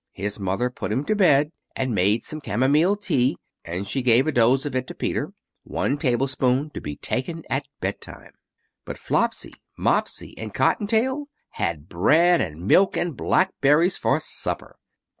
His 0.13 0.39
mother 0.39 0.71
put 0.71 0.91
him 0.91 1.05
to 1.05 1.15
bed, 1.15 1.51
and 1.75 1.93
made 1.93 2.23
some 2.23 2.41
camomile 2.41 2.95
tea; 2.95 3.37
and 3.63 3.87
she 3.87 4.01
gave 4.01 4.25
a 4.25 4.31
dose 4.31 4.65
of 4.65 4.75
it 4.75 4.87
to 4.87 4.95
Peter! 4.95 5.31
'One 5.63 5.99
table 5.99 6.25
spoonful 6.25 6.71
to 6.71 6.81
be 6.81 6.95
taken 6.95 7.43
at 7.51 7.67
bed 7.81 8.01
time.' 8.01 8.33
But 8.83 8.97
Flopsy, 8.97 9.53
Mopsy, 9.77 10.35
and 10.39 10.55
Cotton 10.55 10.87
tail 10.87 11.27
had 11.51 11.87
bread 11.87 12.41
and 12.41 12.65
milk 12.67 12.97
and 12.97 13.15
blackberries 13.15 13.95
for 13.95 14.19
supper. 14.19 14.79